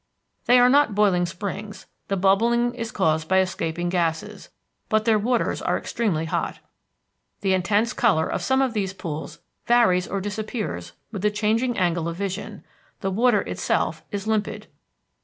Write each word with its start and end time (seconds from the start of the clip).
They 0.47 0.57
are 0.57 0.67
not 0.67 0.95
boiling 0.95 1.27
springs; 1.27 1.85
the 2.07 2.17
bubbling 2.17 2.73
is 2.73 2.91
caused 2.91 3.27
by 3.27 3.37
escaping 3.39 3.87
gases; 3.89 4.49
but 4.89 5.05
their 5.05 5.19
waters 5.19 5.61
are 5.61 5.77
extremely 5.77 6.25
hot. 6.25 6.57
The 7.41 7.53
intense 7.53 7.93
color 7.93 8.25
of 8.27 8.41
some 8.41 8.63
of 8.63 8.73
these 8.73 8.93
pools 8.95 9.41
varies 9.67 10.07
or 10.07 10.19
disappears 10.19 10.93
with 11.11 11.21
the 11.21 11.29
changing 11.29 11.77
angle 11.77 12.07
of 12.07 12.15
vision; 12.15 12.63
the 13.01 13.11
water 13.11 13.41
itself 13.41 14.03
is 14.11 14.25
limpid. 14.25 14.65